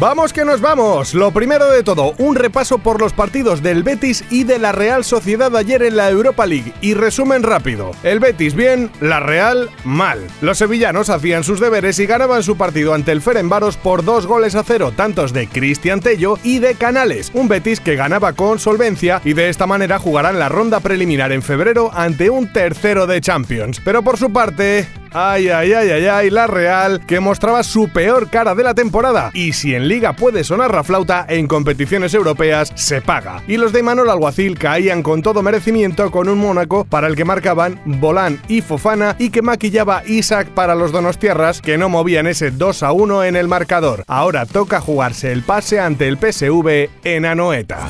[0.00, 1.12] Vamos que nos vamos.
[1.12, 5.04] Lo primero de todo, un repaso por los partidos del Betis y de la Real
[5.04, 6.72] Sociedad ayer en la Europa League.
[6.80, 7.90] Y resumen rápido.
[8.02, 10.26] El Betis bien, la Real mal.
[10.40, 14.54] Los sevillanos hacían sus deberes y ganaban su partido ante el Ferenbaros por dos goles
[14.54, 17.30] a cero, tantos de Cristian Tello y de Canales.
[17.34, 21.42] Un Betis que ganaba con solvencia y de esta manera jugarán la ronda preliminar en
[21.42, 23.82] febrero ante un tercero de Champions.
[23.84, 28.30] Pero por su parte, Ay, ay, ay, ay, ay, la Real, que mostraba su peor
[28.30, 29.30] cara de la temporada.
[29.34, 33.42] Y si en Liga puede sonar la flauta, en competiciones europeas se paga.
[33.48, 37.24] Y los de Manuel Alguacil caían con todo merecimiento con un Mónaco para el que
[37.24, 42.52] marcaban Bolán y Fofana y que maquillaba Isaac para los donostiarras que no movían ese
[42.52, 44.04] 2 a 1 en el marcador.
[44.06, 47.88] Ahora toca jugarse el pase ante el PSV en Anoeta.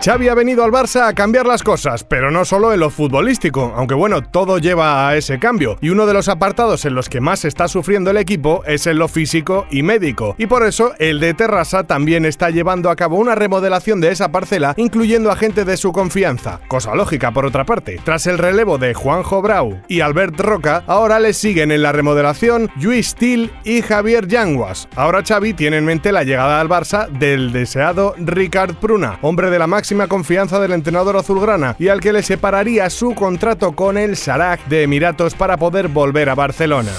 [0.00, 3.72] Xavi ha venido al Barça a cambiar las cosas, pero no solo en lo futbolístico,
[3.74, 7.20] aunque bueno, todo lleva a ese cambio, y uno de los apartados en los que
[7.20, 11.18] más está sufriendo el equipo es en lo físico y médico, y por eso el
[11.18, 15.64] de Terrassa también está llevando a cabo una remodelación de esa parcela, incluyendo a gente
[15.64, 18.00] de su confianza, cosa lógica por otra parte.
[18.04, 22.70] Tras el relevo de Juanjo Brau y Albert Roca, ahora les siguen en la remodelación
[22.80, 24.88] Luis Til y Javier Yanguas.
[24.94, 29.58] Ahora Xavi tiene en mente la llegada al Barça del deseado Ricard Pruna, hombre de
[29.58, 34.16] la máxima confianza del entrenador azulgrana y al que le separaría su contrato con el
[34.16, 36.92] Sarak de Emiratos para poder volver a Barcelona.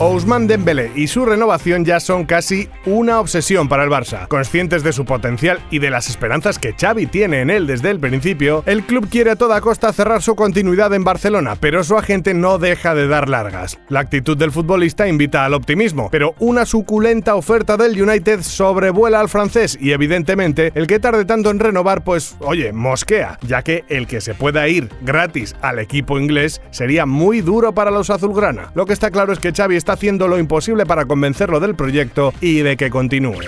[0.00, 4.28] Ousmane Dembélé y su renovación ya son casi una obsesión para el Barça.
[4.28, 7.98] Conscientes de su potencial y de las esperanzas que Xavi tiene en él desde el
[7.98, 12.32] principio, el club quiere a toda costa cerrar su continuidad en Barcelona, pero su agente
[12.32, 13.76] no deja de dar largas.
[13.88, 19.28] La actitud del futbolista invita al optimismo, pero una suculenta oferta del United sobrevuela al
[19.28, 24.06] francés y evidentemente el que tarde tanto en renovar pues oye, mosquea, ya que el
[24.06, 28.70] que se pueda ir gratis al equipo inglés sería muy duro para los azulgrana.
[28.76, 32.32] Lo que está claro es que Xavi está haciendo lo imposible para convencerlo del proyecto
[32.40, 33.40] y de que continúe.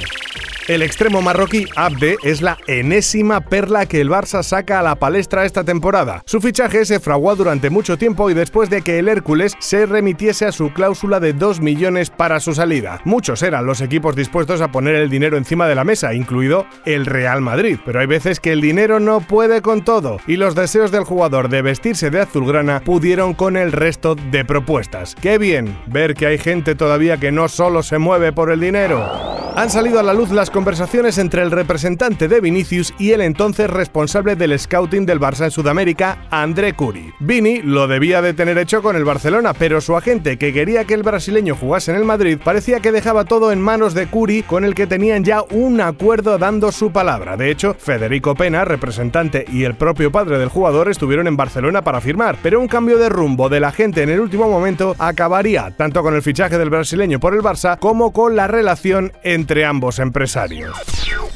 [0.71, 5.45] El extremo marroquí Abde es la enésima perla que el Barça saca a la palestra
[5.45, 6.23] esta temporada.
[6.27, 10.47] Su fichaje se fraguó durante mucho tiempo y después de que el Hércules se remitiese
[10.47, 13.01] a su cláusula de 2 millones para su salida.
[13.05, 17.05] Muchos eran los equipos dispuestos a poner el dinero encima de la mesa, incluido el
[17.05, 17.81] Real Madrid.
[17.85, 21.49] Pero hay veces que el dinero no puede con todo y los deseos del jugador
[21.49, 25.17] de vestirse de azulgrana pudieron con el resto de propuestas.
[25.21, 29.41] Qué bien ver que hay gente todavía que no solo se mueve por el dinero.
[29.57, 33.71] Han salido a la luz las conversaciones entre el representante de Vinicius y el entonces
[33.71, 37.15] responsable del scouting del Barça en Sudamérica, André Curi.
[37.19, 40.93] Vini lo debía de tener hecho con el Barcelona, pero su agente, que quería que
[40.93, 44.67] el brasileño jugase en el Madrid, parecía que dejaba todo en manos de Curi, con
[44.67, 47.39] el que tenían ya un acuerdo dando su palabra.
[47.39, 52.03] De hecho, Federico Pena, representante, y el propio padre del jugador estuvieron en Barcelona para
[52.03, 56.15] firmar, pero un cambio de rumbo del agente en el último momento acabaría tanto con
[56.15, 60.40] el fichaje del brasileño por el Barça como con la relación entre ambos empresarios.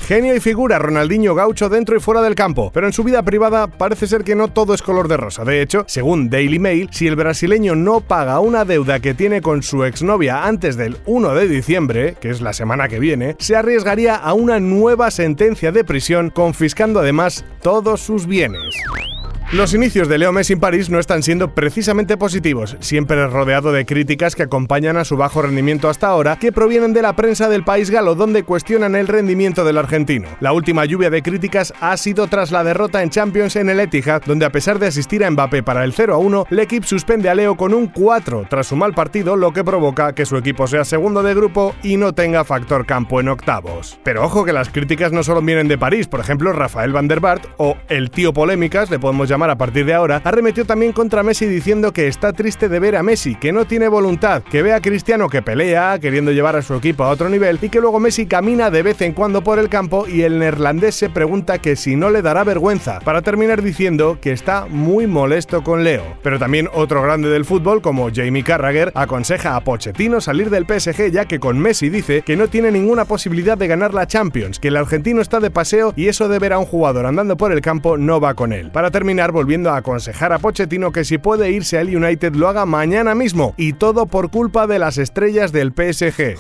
[0.07, 3.67] Genio y figura Ronaldinho Gaucho dentro y fuera del campo, pero en su vida privada
[3.67, 5.45] parece ser que no todo es color de rosa.
[5.45, 9.63] De hecho, según Daily Mail, si el brasileño no paga una deuda que tiene con
[9.63, 14.15] su exnovia antes del 1 de diciembre, que es la semana que viene, se arriesgaría
[14.15, 18.75] a una nueva sentencia de prisión, confiscando además todos sus bienes.
[19.53, 23.85] Los inicios de Leo Messi en París no están siendo precisamente positivos, siempre rodeado de
[23.85, 27.63] críticas que acompañan a su bajo rendimiento hasta ahora, que provienen de la prensa del
[27.63, 30.29] país galo, donde cuestionan el rendimiento del argentino.
[30.41, 34.23] La última lluvia de críticas ha sido tras la derrota en Champions en el Etihad,
[34.25, 37.29] donde a pesar de asistir a Mbappé para el 0 a 1, el equipo suspende
[37.29, 40.67] a Leo con un 4 tras su mal partido, lo que provoca que su equipo
[40.67, 44.01] sea segundo de grupo y no tenga factor campo en octavos.
[44.03, 47.21] Pero ojo que las críticas no solo vienen de París, por ejemplo, Rafael van der
[47.21, 51.23] Bart o el tío polémicas, le podemos llamar a partir de ahora, arremetió también contra
[51.23, 54.73] Messi diciendo que está triste de ver a Messi, que no tiene voluntad, que ve
[54.73, 57.99] a Cristiano que pelea, queriendo llevar a su equipo a otro nivel, y que luego
[57.99, 61.77] Messi camina de vez en cuando por el campo y el neerlandés se pregunta que
[61.77, 66.05] si no le dará vergüenza, para terminar diciendo que está muy molesto con Leo.
[66.23, 71.11] Pero también otro grande del fútbol, como Jamie Carragher, aconseja a Pochettino salir del PSG
[71.11, 74.69] ya que con Messi dice que no tiene ninguna posibilidad de ganar la Champions, que
[74.69, 77.61] el argentino está de paseo y eso de ver a un jugador andando por el
[77.61, 78.71] campo no va con él.
[78.71, 82.67] Para terminar, volviendo a aconsejar a Pochettino que si puede irse al United lo haga
[82.67, 86.39] mañana mismo, y todo por culpa de las estrellas del PSG.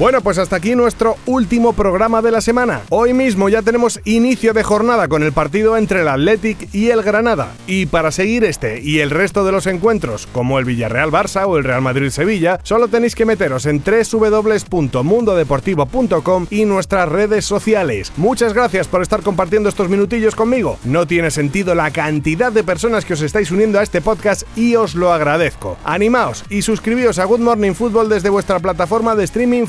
[0.00, 2.80] Bueno, pues hasta aquí nuestro último programa de la semana.
[2.88, 7.02] Hoy mismo ya tenemos inicio de jornada con el partido entre el Athletic y el
[7.02, 7.52] Granada.
[7.66, 11.58] Y para seguir este y el resto de los encuentros, como el Villarreal Barça o
[11.58, 18.10] el Real Madrid Sevilla, solo tenéis que meteros en www.mundodeportivo.com y nuestras redes sociales.
[18.16, 20.78] Muchas gracias por estar compartiendo estos minutillos conmigo.
[20.82, 24.76] No tiene sentido la cantidad de personas que os estáis uniendo a este podcast y
[24.76, 25.76] os lo agradezco.
[25.84, 29.66] Animaos y suscribíos a Good Morning Football desde vuestra plataforma de streaming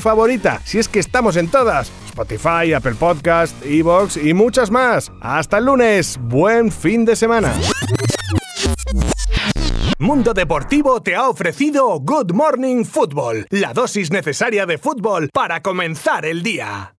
[0.64, 1.90] si es que estamos en todas.
[2.06, 5.10] Spotify, Apple Podcast, Evox y muchas más.
[5.20, 6.18] Hasta el lunes.
[6.20, 7.52] Buen fin de semana.
[9.98, 16.24] Mundo Deportivo te ha ofrecido Good Morning Football, la dosis necesaria de fútbol para comenzar
[16.24, 16.94] el día.